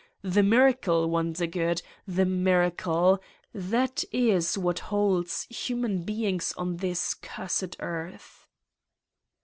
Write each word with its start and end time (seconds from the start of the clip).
The 0.23 0.41
miracle, 0.41 1.07
Wondergood, 1.11 1.83
the 2.07 2.25
miracle 2.25 3.21
that 3.53 4.03
is 4.11 4.57
what 4.57 4.79
holds 4.89 5.43
human 5.43 6.01
beings 6.01 6.55
on 6.57 6.77
this 6.77 7.13
cursed 7.13 7.75
earth!" 7.79 8.47